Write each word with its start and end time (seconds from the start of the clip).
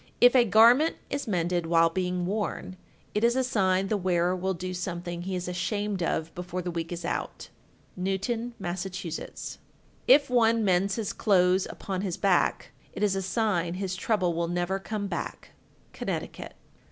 If 0.19 0.35
a 0.35 0.45
garment 0.45 0.95
is 1.11 1.27
mended 1.27 1.67
while 1.67 1.91
being 1.91 2.25
worn, 2.25 2.75
it 3.13 3.23
is 3.23 3.35
a 3.35 3.43
sign 3.43 3.87
the 3.87 3.97
wearer 3.97 4.35
will 4.35 4.55
do 4.55 4.73
something 4.73 5.21
he 5.21 5.35
is 5.35 5.47
ashamed 5.47 6.01
of 6.01 6.33
before 6.33 6.63
the 6.63 6.71
week 6.71 6.91
is 6.91 7.05
out. 7.05 7.49
Newton, 7.95 8.55
Mass. 8.57 8.83
1379. 8.83 9.59
If 10.07 10.27
one 10.27 10.65
mends 10.65 10.95
his 10.95 11.13
clothes 11.13 11.67
upon 11.69 12.01
his 12.01 12.17
back, 12.17 12.71
It 12.93 13.03
is 13.03 13.15
a 13.15 13.21
sign 13.21 13.75
his 13.75 13.95
trouble 13.95 14.33
will 14.33 14.47
never 14.47 14.79
come 14.79 15.05
back. 15.05 15.51
_Connecticut. 15.93 16.53